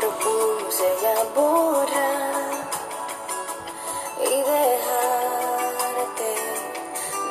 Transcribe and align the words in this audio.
propuse 0.00 0.88
ya 1.02 1.16
borrar 1.34 2.68
y 4.20 4.36
dejarte 4.52 6.30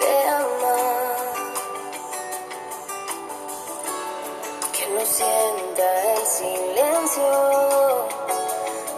de 0.02 0.14
amar. 0.30 1.18
Que 4.74 4.84
no 4.94 5.04
sienta 5.06 6.14
el 6.14 6.26
silencio 6.40 7.32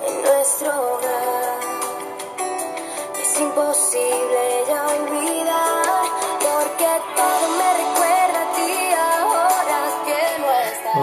en 0.07 0.13
nuestro 0.23 0.69
hogar. 0.69 1.59
Es 3.21 3.39
imposible 3.39 4.48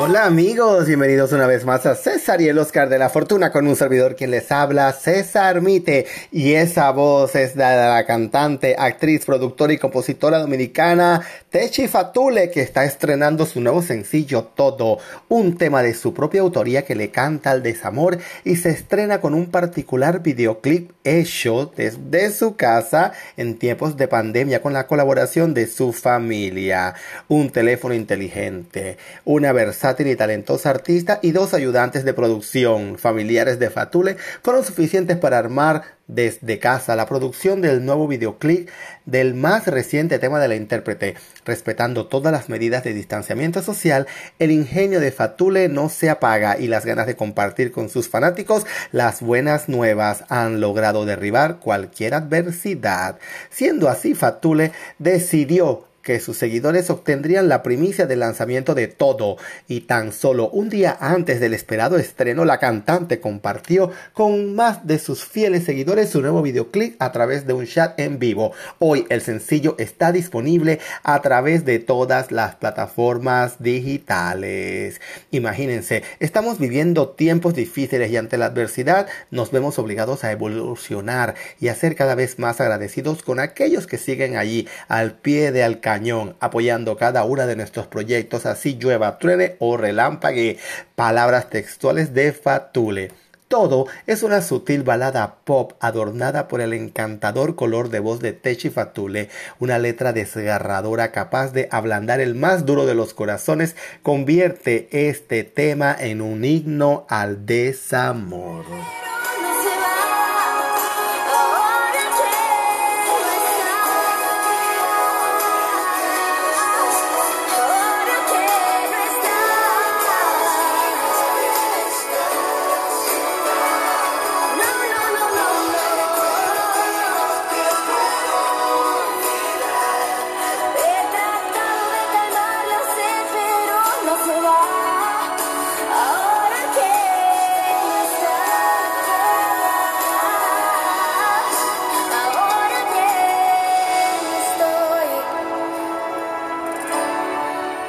Hola 0.08 0.24
amigos, 0.24 0.86
bienvenidos 0.86 1.32
una 1.32 1.48
vez 1.48 1.64
más 1.64 1.84
a 1.84 1.96
César 1.96 2.40
y 2.40 2.48
el 2.48 2.56
Oscar 2.58 2.88
de 2.88 2.96
la 2.96 3.10
Fortuna 3.10 3.50
con 3.50 3.66
un 3.66 3.74
servidor 3.74 4.14
quien 4.14 4.30
les 4.30 4.52
habla, 4.52 4.92
César 4.92 5.60
Mite. 5.62 6.06
Y 6.30 6.52
esa 6.52 6.92
voz 6.92 7.34
es 7.34 7.56
de 7.56 7.64
la 7.64 8.04
cantante, 8.06 8.76
actriz, 8.78 9.24
productora 9.24 9.72
y 9.72 9.78
compositora 9.78 10.38
dominicana 10.38 11.22
Techi 11.50 11.88
Fatule 11.88 12.50
que 12.50 12.60
está 12.60 12.84
estrenando 12.84 13.46
su 13.46 13.60
nuevo 13.60 13.82
sencillo 13.82 14.44
Todo, 14.44 14.98
un 15.28 15.58
tema 15.58 15.82
de 15.82 15.92
su 15.92 16.14
propia 16.14 16.42
autoría 16.42 16.84
que 16.84 16.94
le 16.94 17.10
canta 17.10 17.50
al 17.50 17.64
desamor 17.64 18.18
y 18.44 18.54
se 18.56 18.70
estrena 18.70 19.20
con 19.20 19.34
un 19.34 19.46
particular 19.46 20.22
videoclip 20.22 20.92
hecho 21.02 21.72
desde 21.76 22.30
su 22.30 22.54
casa 22.54 23.12
en 23.36 23.58
tiempos 23.58 23.96
de 23.96 24.06
pandemia 24.06 24.62
con 24.62 24.72
la 24.72 24.86
colaboración 24.86 25.52
de 25.52 25.66
su 25.66 25.92
familia, 25.92 26.94
un 27.26 27.50
teléfono 27.50 27.94
inteligente, 27.94 28.98
una 29.24 29.50
versátil 29.52 29.95
y 30.04 30.16
talentosa 30.16 30.68
artista 30.68 31.18
y 31.22 31.32
dos 31.32 31.54
ayudantes 31.54 32.04
de 32.04 32.12
producción 32.12 32.98
familiares 32.98 33.58
de 33.58 33.70
Fatule 33.70 34.16
fueron 34.42 34.64
suficientes 34.64 35.16
para 35.16 35.38
armar 35.38 35.82
desde 36.06 36.58
casa 36.58 36.94
la 36.96 37.06
producción 37.06 37.62
del 37.62 37.84
nuevo 37.84 38.06
videoclip 38.06 38.68
del 39.06 39.34
más 39.34 39.66
reciente 39.66 40.18
tema 40.18 40.38
de 40.38 40.48
la 40.48 40.56
intérprete. 40.56 41.14
Respetando 41.44 42.06
todas 42.06 42.32
las 42.32 42.48
medidas 42.48 42.84
de 42.84 42.92
distanciamiento 42.92 43.62
social, 43.62 44.06
el 44.38 44.50
ingenio 44.50 45.00
de 45.00 45.10
Fatule 45.10 45.68
no 45.68 45.88
se 45.88 46.10
apaga 46.10 46.58
y 46.58 46.68
las 46.68 46.84
ganas 46.84 47.06
de 47.06 47.16
compartir 47.16 47.72
con 47.72 47.88
sus 47.88 48.08
fanáticos 48.08 48.66
las 48.92 49.22
buenas 49.22 49.68
nuevas 49.68 50.24
han 50.28 50.60
logrado 50.60 51.06
derribar 51.06 51.58
cualquier 51.58 52.14
adversidad. 52.14 53.18
Siendo 53.50 53.88
así, 53.88 54.14
Fatule 54.14 54.72
decidió 54.98 55.86
que 56.06 56.20
sus 56.20 56.36
seguidores 56.36 56.88
obtendrían 56.88 57.48
la 57.48 57.64
primicia 57.64 58.06
del 58.06 58.20
lanzamiento 58.20 58.76
de 58.76 58.86
todo 58.86 59.38
y 59.66 59.80
tan 59.80 60.12
solo 60.12 60.48
un 60.50 60.68
día 60.68 60.96
antes 61.00 61.40
del 61.40 61.52
esperado 61.52 61.98
estreno 61.98 62.44
la 62.44 62.60
cantante 62.60 63.18
compartió 63.18 63.90
con 64.12 64.54
más 64.54 64.86
de 64.86 65.00
sus 65.00 65.24
fieles 65.24 65.64
seguidores 65.64 66.10
su 66.10 66.22
nuevo 66.22 66.42
videoclip 66.42 66.94
a 67.02 67.10
través 67.10 67.44
de 67.48 67.54
un 67.54 67.66
chat 67.66 67.98
en 67.98 68.20
vivo. 68.20 68.52
Hoy 68.78 69.04
el 69.08 69.20
sencillo 69.20 69.74
está 69.80 70.12
disponible 70.12 70.78
a 71.02 71.20
través 71.22 71.64
de 71.64 71.80
todas 71.80 72.30
las 72.30 72.54
plataformas 72.54 73.60
digitales. 73.60 75.00
Imagínense, 75.32 76.04
estamos 76.20 76.60
viviendo 76.60 77.08
tiempos 77.08 77.56
difíciles 77.56 78.12
y 78.12 78.16
ante 78.16 78.38
la 78.38 78.46
adversidad 78.46 79.08
nos 79.32 79.50
vemos 79.50 79.80
obligados 79.80 80.22
a 80.22 80.30
evolucionar 80.30 81.34
y 81.58 81.66
a 81.66 81.74
ser 81.74 81.96
cada 81.96 82.14
vez 82.14 82.38
más 82.38 82.60
agradecidos 82.60 83.24
con 83.24 83.40
aquellos 83.40 83.88
que 83.88 83.98
siguen 83.98 84.36
allí 84.36 84.68
al 84.86 85.14
pie 85.14 85.50
de 85.50 85.64
alcance 85.64 85.95
apoyando 86.40 86.96
cada 86.96 87.24
uno 87.24 87.46
de 87.46 87.56
nuestros 87.56 87.86
proyectos, 87.86 88.46
así 88.46 88.76
llueva, 88.78 89.18
truene 89.18 89.56
o 89.58 89.76
relámpague. 89.76 90.58
Palabras 90.94 91.50
textuales 91.50 92.14
de 92.14 92.32
Fatule. 92.32 93.10
Todo 93.48 93.86
es 94.08 94.24
una 94.24 94.42
sutil 94.42 94.82
balada 94.82 95.36
pop 95.44 95.74
adornada 95.78 96.48
por 96.48 96.60
el 96.60 96.72
encantador 96.72 97.54
color 97.54 97.90
de 97.90 98.00
voz 98.00 98.18
de 98.18 98.32
Techi 98.32 98.70
Fatule, 98.70 99.28
una 99.60 99.78
letra 99.78 100.12
desgarradora 100.12 101.12
capaz 101.12 101.52
de 101.52 101.68
ablandar 101.70 102.20
el 102.20 102.34
más 102.34 102.66
duro 102.66 102.86
de 102.86 102.96
los 102.96 103.14
corazones, 103.14 103.76
convierte 104.02 104.88
este 104.90 105.44
tema 105.44 105.96
en 105.98 106.22
un 106.22 106.44
himno 106.44 107.06
al 107.08 107.46
desamor. 107.46 108.64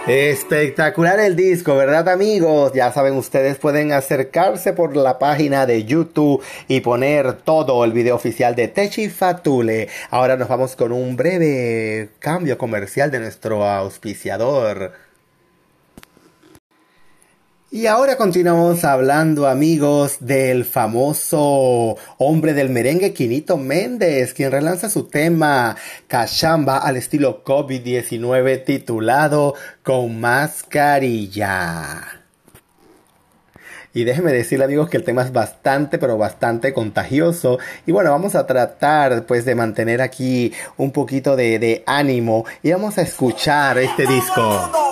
Espectacular 0.08 1.20
el 1.20 1.36
disco, 1.36 1.76
¿verdad 1.76 2.08
amigos? 2.08 2.72
Ya 2.74 2.94
saben, 2.94 3.16
ustedes 3.18 3.58
pueden 3.58 3.92
acercarse 3.92 4.72
por 4.72 4.96
la 4.96 5.20
página 5.20 5.66
de 5.66 5.84
YouTube 5.84 6.42
y 6.70 6.80
poner 6.80 7.34
todo 7.34 7.84
el 7.84 7.92
video 7.92 8.16
oficial 8.16 8.56
de 8.56 8.70
Techi 8.70 9.10
Fatule. 9.10 9.90
Ahora 10.10 10.38
nos 10.38 10.48
vamos 10.48 10.78
con 10.78 10.94
un 10.94 11.18
breve 11.18 12.08
cambio 12.20 12.58
comercial 12.58 13.12
de 13.12 13.20
nuestro 13.20 13.66
auspiciador. 13.66 14.94
Y 17.78 17.86
ahora 17.86 18.18
continuamos 18.18 18.84
hablando, 18.84 19.46
amigos, 19.46 20.18
del 20.22 20.66
famoso 20.66 21.96
hombre 22.18 22.56
del 22.56 22.72
merengue, 22.72 23.14
Quinito 23.14 23.56
Méndez, 23.58 24.34
quien 24.34 24.52
relanza 24.52 24.90
su 24.90 25.04
tema 25.04 25.78
Cachamba 26.08 26.80
al 26.80 26.98
estilo 26.98 27.44
COVID-19 27.44 28.66
titulado 28.66 29.54
Con 29.84 30.20
mascarilla. 30.20 32.02
Y 33.94 34.06
déjenme 34.06 34.34
decirle 34.34 34.66
amigos 34.66 34.90
que 34.90 34.98
el 34.98 35.04
tema 35.04 35.22
es 35.22 35.32
bastante, 35.32 36.00
pero 36.00 36.18
bastante 36.18 36.74
contagioso. 36.74 37.60
Y 37.86 37.92
bueno, 37.92 38.10
vamos 38.10 38.34
a 38.34 38.48
tratar 38.48 39.28
pues 39.28 39.46
de 39.46 39.54
mantener 39.54 40.02
aquí 40.02 40.52
un 40.78 40.92
poquito 40.92 41.36
de, 41.36 41.60
de 41.60 41.84
ánimo 41.86 42.44
y 42.64 42.72
vamos 42.72 42.98
a 42.98 43.04
escuchar 43.04 43.78
este 43.78 44.08
disco. 44.08 44.87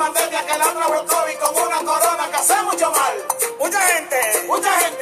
Pandemia 0.00 0.46
que 0.46 0.56
la 0.56 0.64
trajo 0.64 0.94
el 0.94 1.06
COVID 1.06 1.38
con 1.40 1.62
una 1.62 1.76
corona 1.84 2.30
que 2.30 2.36
hace 2.36 2.62
mucho 2.62 2.90
mal. 2.90 3.14
Mucha 3.58 3.80
gente. 3.82 4.16
Mucha 4.46 4.72
gente. 4.80 4.99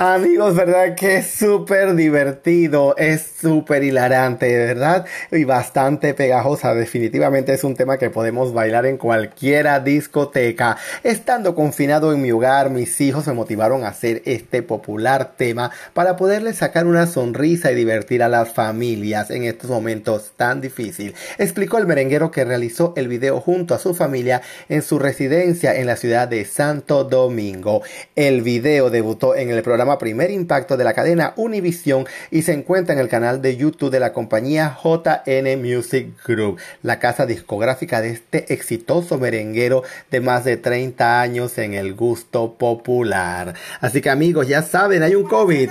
Amigos, 0.00 0.54
¿verdad? 0.54 0.94
Que 0.94 1.16
es 1.16 1.26
súper 1.28 1.96
divertido, 1.96 2.96
es 2.96 3.32
súper 3.40 3.82
hilarante, 3.82 4.56
¿verdad? 4.56 5.04
Y 5.32 5.42
bastante 5.42 6.14
pegajosa. 6.14 6.72
Definitivamente 6.72 7.52
es 7.52 7.64
un 7.64 7.74
tema 7.74 7.98
que 7.98 8.08
podemos 8.08 8.52
bailar 8.52 8.86
en 8.86 8.96
cualquiera 8.96 9.80
discoteca. 9.80 10.76
Estando 11.02 11.56
confinado 11.56 12.12
en 12.12 12.22
mi 12.22 12.30
hogar, 12.30 12.70
mis 12.70 13.00
hijos 13.00 13.26
me 13.26 13.32
motivaron 13.32 13.82
a 13.82 13.88
hacer 13.88 14.22
este 14.24 14.62
popular 14.62 15.32
tema 15.36 15.72
para 15.94 16.14
poderles 16.16 16.58
sacar 16.58 16.86
una 16.86 17.08
sonrisa 17.08 17.72
y 17.72 17.74
divertir 17.74 18.22
a 18.22 18.28
las 18.28 18.52
familias 18.52 19.32
en 19.32 19.42
estos 19.42 19.68
momentos 19.68 20.30
tan 20.36 20.60
difíciles. 20.60 21.16
Explicó 21.38 21.76
el 21.76 21.88
merenguero 21.88 22.30
que 22.30 22.44
realizó 22.44 22.92
el 22.96 23.08
video 23.08 23.40
junto 23.40 23.74
a 23.74 23.80
su 23.80 23.94
familia 23.94 24.42
en 24.68 24.82
su 24.82 25.00
residencia 25.00 25.74
en 25.74 25.88
la 25.88 25.96
ciudad 25.96 26.28
de 26.28 26.44
Santo 26.44 27.02
Domingo. 27.02 27.82
El 28.14 28.42
video 28.42 28.90
debutó 28.90 29.34
en 29.34 29.50
el 29.50 29.60
programa 29.64 29.87
Primer 29.96 30.30
Impacto 30.30 30.76
de 30.76 30.84
la 30.84 30.92
cadena 30.92 31.32
Univision 31.36 32.04
y 32.30 32.42
se 32.42 32.52
encuentra 32.52 32.92
en 32.92 33.00
el 33.00 33.08
canal 33.08 33.40
de 33.40 33.56
YouTube 33.56 33.90
de 33.90 34.00
la 34.00 34.12
compañía 34.12 34.76
JN 34.84 35.62
Music 35.62 36.08
Group, 36.26 36.58
la 36.82 36.98
casa 36.98 37.24
discográfica 37.24 38.02
de 38.02 38.10
este 38.10 38.52
exitoso 38.52 39.16
merenguero 39.16 39.84
de 40.10 40.20
más 40.20 40.44
de 40.44 40.56
30 40.56 41.20
años 41.20 41.56
en 41.58 41.74
el 41.74 41.94
gusto 41.94 42.54
popular. 42.54 43.54
Así 43.80 44.00
que 44.00 44.10
amigos, 44.10 44.48
ya 44.48 44.62
saben, 44.62 45.02
hay 45.02 45.14
un 45.14 45.24
COVID. 45.24 45.70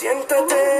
Siéntate 0.01 0.80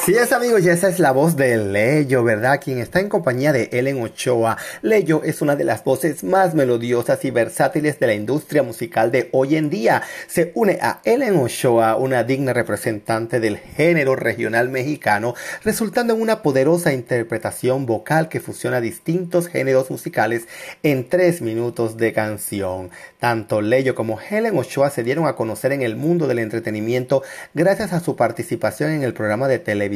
Así 0.00 0.14
es 0.14 0.32
amigos, 0.32 0.64
y 0.64 0.70
esa 0.70 0.88
es 0.88 1.00
la 1.00 1.10
voz 1.10 1.36
de 1.36 1.58
Leyo, 1.58 2.22
¿verdad? 2.22 2.60
Quien 2.62 2.78
está 2.78 3.00
en 3.00 3.08
compañía 3.08 3.52
de 3.52 3.68
Ellen 3.72 4.00
Ochoa. 4.00 4.56
Leyo 4.80 5.22
es 5.24 5.42
una 5.42 5.54
de 5.54 5.64
las 5.64 5.84
voces 5.84 6.24
más 6.24 6.54
melodiosas 6.54 7.22
y 7.24 7.30
versátiles 7.30 7.98
de 7.98 8.06
la 8.06 8.14
industria 8.14 8.62
musical 8.62 9.10
de 9.10 9.28
hoy 9.32 9.56
en 9.56 9.68
día. 9.68 10.02
Se 10.28 10.52
une 10.54 10.78
a 10.80 11.00
Ellen 11.04 11.36
Ochoa, 11.36 11.96
una 11.96 12.24
digna 12.24 12.54
representante 12.54 13.38
del 13.38 13.58
género 13.58 14.16
regional 14.16 14.70
mexicano, 14.70 15.34
resultando 15.62 16.14
en 16.14 16.22
una 16.22 16.42
poderosa 16.42 16.94
interpretación 16.94 17.84
vocal 17.84 18.30
que 18.30 18.40
fusiona 18.40 18.80
distintos 18.80 19.48
géneros 19.48 19.90
musicales 19.90 20.46
en 20.82 21.08
tres 21.08 21.42
minutos 21.42 21.98
de 21.98 22.14
canción. 22.14 22.90
Tanto 23.18 23.60
Leyo 23.60 23.94
como 23.94 24.18
Helen 24.18 24.56
Ochoa 24.56 24.88
se 24.88 25.02
dieron 25.02 25.26
a 25.26 25.34
conocer 25.34 25.72
en 25.72 25.82
el 25.82 25.96
mundo 25.96 26.28
del 26.28 26.38
entretenimiento 26.38 27.22
gracias 27.52 27.92
a 27.92 28.00
su 28.00 28.16
participación 28.16 28.92
en 28.92 29.02
el 29.02 29.12
programa 29.12 29.48
de 29.48 29.58
televisión 29.58 29.88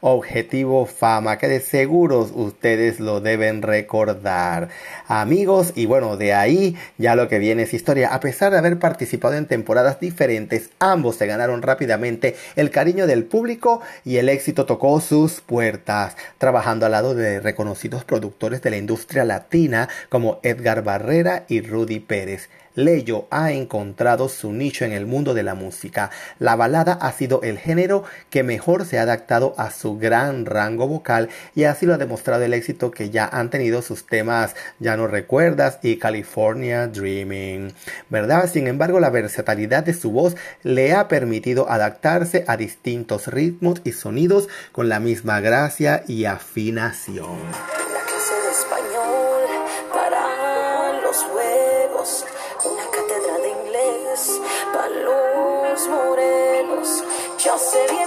Objetivo 0.00 0.86
Fama, 0.86 1.38
que 1.38 1.48
de 1.48 1.60
seguros 1.60 2.32
ustedes 2.34 3.00
lo 3.00 3.20
deben 3.20 3.62
recordar. 3.62 4.68
Amigos, 5.06 5.72
y 5.74 5.86
bueno, 5.86 6.16
de 6.16 6.34
ahí 6.34 6.76
ya 6.98 7.14
lo 7.14 7.28
que 7.28 7.38
viene 7.38 7.62
es 7.62 7.74
historia. 7.74 8.14
A 8.14 8.20
pesar 8.20 8.52
de 8.52 8.58
haber 8.58 8.78
participado 8.78 9.34
en 9.34 9.46
temporadas 9.46 10.00
diferentes, 10.00 10.70
ambos 10.78 11.16
se 11.16 11.26
ganaron 11.26 11.62
rápidamente 11.62 12.36
el 12.56 12.70
cariño 12.70 13.06
del 13.06 13.24
público 13.24 13.80
y 14.04 14.16
el 14.16 14.28
éxito 14.28 14.66
tocó 14.66 15.00
sus 15.00 15.40
puertas, 15.40 16.16
trabajando 16.38 16.86
al 16.86 16.92
lado 16.92 17.14
de 17.14 17.40
reconocidos 17.40 18.04
productores 18.04 18.62
de 18.62 18.70
la 18.70 18.76
industria 18.76 19.24
latina 19.24 19.88
como 20.08 20.40
Edgar 20.42 20.82
Barrera 20.82 21.44
y 21.48 21.60
Rudy 21.60 22.00
Pérez. 22.00 22.48
Leyo 22.84 23.26
ha 23.30 23.52
encontrado 23.52 24.28
su 24.28 24.52
nicho 24.52 24.84
en 24.84 24.92
el 24.92 25.06
mundo 25.06 25.34
de 25.34 25.42
la 25.42 25.54
música. 25.54 26.10
La 26.38 26.56
balada 26.56 26.92
ha 26.94 27.12
sido 27.12 27.42
el 27.42 27.58
género 27.58 28.04
que 28.30 28.42
mejor 28.42 28.84
se 28.84 28.98
ha 28.98 29.02
adaptado 29.02 29.54
a 29.56 29.70
su 29.70 29.98
gran 29.98 30.46
rango 30.46 30.86
vocal 30.86 31.28
y 31.54 31.64
así 31.64 31.86
lo 31.86 31.94
ha 31.94 31.98
demostrado 31.98 32.42
el 32.44 32.54
éxito 32.54 32.90
que 32.90 33.10
ya 33.10 33.26
han 33.26 33.50
tenido 33.50 33.82
sus 33.82 34.06
temas 34.06 34.54
Ya 34.78 34.96
no 34.96 35.06
recuerdas 35.06 35.78
y 35.82 35.96
California 35.96 36.86
Dreaming. 36.86 37.72
¿Verdad? 38.08 38.50
Sin 38.50 38.66
embargo, 38.66 39.00
la 39.00 39.10
versatilidad 39.10 39.84
de 39.84 39.94
su 39.94 40.10
voz 40.10 40.36
le 40.62 40.94
ha 40.94 41.08
permitido 41.08 41.70
adaptarse 41.70 42.44
a 42.46 42.56
distintos 42.56 43.26
ritmos 43.28 43.80
y 43.84 43.92
sonidos 43.92 44.48
con 44.72 44.88
la 44.88 45.00
misma 45.00 45.40
gracia 45.40 46.02
y 46.06 46.24
afinación. 46.24 47.79
Morenos. 57.50 57.90
Yo 57.90 57.99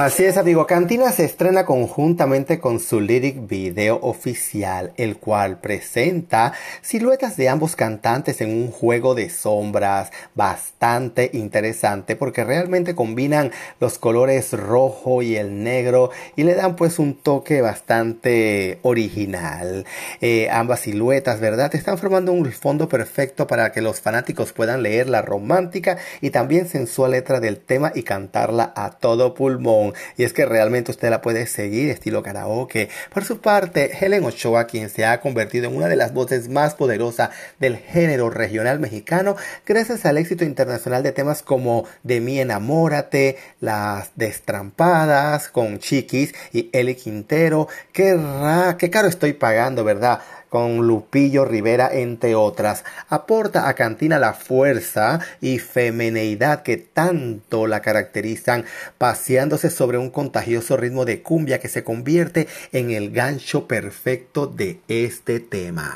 Así 0.00 0.24
es, 0.24 0.36
amigo. 0.36 0.64
Cantina 0.64 1.10
se 1.10 1.24
estrena 1.24 1.64
conjuntamente 1.64 2.60
con 2.60 2.78
su 2.78 3.00
lyric 3.00 3.48
video 3.48 3.98
oficial, 4.00 4.92
el 4.96 5.16
cual 5.16 5.58
presenta 5.58 6.52
siluetas 6.82 7.36
de 7.36 7.48
ambos 7.48 7.74
cantantes 7.74 8.40
en 8.40 8.50
un 8.50 8.70
juego 8.70 9.16
de 9.16 9.28
sombras 9.28 10.12
bastante 10.36 11.30
interesante 11.32 12.14
porque 12.14 12.44
realmente 12.44 12.94
combinan 12.94 13.50
los 13.80 13.98
colores 13.98 14.52
rojo 14.52 15.20
y 15.20 15.34
el 15.34 15.64
negro 15.64 16.12
y 16.36 16.44
le 16.44 16.54
dan 16.54 16.76
pues 16.76 17.00
un 17.00 17.14
toque 17.14 17.60
bastante 17.60 18.78
original. 18.82 19.84
Eh, 20.20 20.48
ambas 20.52 20.78
siluetas, 20.78 21.40
¿verdad? 21.40 21.74
Están 21.74 21.98
formando 21.98 22.30
un 22.30 22.46
fondo 22.52 22.88
perfecto 22.88 23.48
para 23.48 23.72
que 23.72 23.82
los 23.82 24.00
fanáticos 24.00 24.52
puedan 24.52 24.84
leer 24.84 25.08
la 25.08 25.22
romántica 25.22 25.98
y 26.20 26.30
también 26.30 26.68
sensual 26.68 27.10
letra 27.10 27.40
del 27.40 27.58
tema 27.58 27.90
y 27.96 28.04
cantarla 28.04 28.72
a 28.76 28.90
todo 28.90 29.34
pulmón. 29.34 29.87
Y 30.16 30.24
es 30.24 30.32
que 30.32 30.46
realmente 30.46 30.90
usted 30.90 31.10
la 31.10 31.22
puede 31.22 31.46
seguir 31.46 31.90
estilo 31.90 32.22
karaoke. 32.22 32.88
Por 33.12 33.24
su 33.24 33.40
parte, 33.40 33.90
Helen 34.00 34.24
Ochoa, 34.24 34.66
quien 34.66 34.88
se 34.88 35.04
ha 35.04 35.20
convertido 35.20 35.68
en 35.68 35.76
una 35.76 35.88
de 35.88 35.96
las 35.96 36.12
voces 36.14 36.48
más 36.48 36.74
poderosas 36.74 37.30
del 37.58 37.76
género 37.76 38.30
regional 38.30 38.80
mexicano, 38.80 39.36
gracias 39.66 40.04
al 40.06 40.18
éxito 40.18 40.44
internacional 40.44 41.02
de 41.02 41.12
temas 41.12 41.42
como 41.42 41.84
De 42.02 42.20
mí 42.20 42.40
enamórate, 42.40 43.36
Las 43.60 44.10
destrampadas 44.16 45.48
con 45.48 45.78
Chiquis 45.78 46.34
y 46.52 46.70
Eli 46.72 46.94
Quintero. 46.94 47.68
Qué, 47.92 48.14
ra 48.14 48.76
qué 48.78 48.90
caro 48.90 49.08
estoy 49.08 49.32
pagando, 49.32 49.84
¿verdad? 49.84 50.20
Con 50.48 50.86
Lupillo 50.86 51.44
Rivera, 51.44 51.90
entre 51.92 52.34
otras. 52.34 52.84
Aporta 53.08 53.68
a 53.68 53.74
Cantina 53.74 54.18
la 54.18 54.34
fuerza 54.34 55.20
y 55.40 55.58
femineidad 55.58 56.62
que 56.62 56.76
tanto 56.76 57.66
la 57.66 57.80
caracterizan, 57.80 58.64
paseándose 58.98 59.70
sobre 59.70 59.98
un 59.98 60.10
contagioso 60.10 60.76
ritmo 60.76 61.04
de 61.04 61.22
cumbia 61.22 61.60
que 61.60 61.68
se 61.68 61.84
convierte 61.84 62.48
en 62.72 62.90
el 62.90 63.10
gancho 63.10 63.66
perfecto 63.66 64.46
de 64.46 64.80
este 64.88 65.40
tema. 65.40 65.94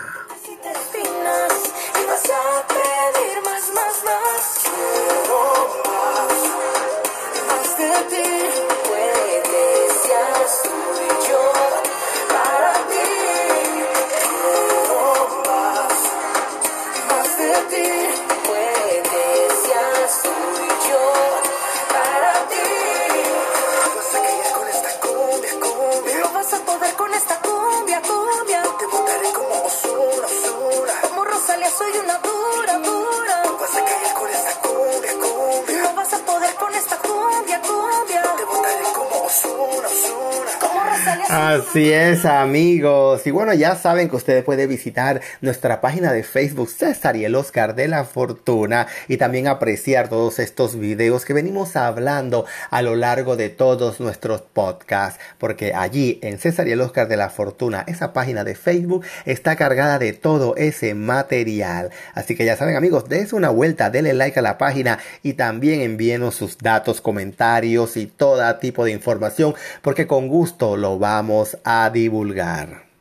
Así 41.34 41.90
es, 41.90 42.26
amigos. 42.26 43.26
Y 43.26 43.30
bueno, 43.30 43.54
ya 43.54 43.74
saben 43.74 44.10
que 44.10 44.16
ustedes 44.16 44.44
pueden 44.44 44.68
visitar 44.68 45.22
nuestra 45.40 45.80
página 45.80 46.12
de 46.12 46.24
Facebook 46.24 46.68
César 46.68 47.16
y 47.16 47.24
el 47.24 47.34
Oscar 47.34 47.74
de 47.74 47.88
la 47.88 48.04
Fortuna 48.04 48.86
y 49.08 49.16
también 49.16 49.48
apreciar 49.48 50.10
todos 50.10 50.38
estos 50.38 50.78
videos 50.78 51.24
que 51.24 51.32
venimos 51.32 51.74
hablando 51.74 52.44
a 52.68 52.82
lo 52.82 52.96
largo 52.96 53.36
de 53.36 53.48
todos 53.48 53.98
nuestros 53.98 54.42
podcasts, 54.42 55.18
porque 55.38 55.72
allí 55.72 56.18
en 56.20 56.38
César 56.38 56.68
y 56.68 56.72
el 56.72 56.82
Oscar 56.82 57.08
de 57.08 57.16
la 57.16 57.30
Fortuna, 57.30 57.82
esa 57.86 58.12
página 58.12 58.44
de 58.44 58.54
Facebook 58.54 59.02
está 59.24 59.56
cargada 59.56 59.98
de 59.98 60.12
todo 60.12 60.54
ese 60.56 60.94
material. 60.94 61.88
Así 62.12 62.36
que 62.36 62.44
ya 62.44 62.58
saben, 62.58 62.76
amigos, 62.76 63.08
dense 63.08 63.34
una 63.34 63.48
vuelta, 63.48 63.88
denle 63.88 64.12
like 64.12 64.38
a 64.38 64.42
la 64.42 64.58
página 64.58 64.98
y 65.22 65.32
también 65.32 65.80
envíenos 65.80 66.34
sus 66.34 66.58
datos, 66.58 67.00
comentarios 67.00 67.96
y 67.96 68.04
todo 68.04 68.54
tipo 68.58 68.84
de 68.84 68.92
información, 68.92 69.54
porque 69.80 70.06
con 70.06 70.28
gusto 70.28 70.76
lo 70.76 70.98
vamos 71.22 71.56
a 71.64 71.88
divulgar. 71.88 72.91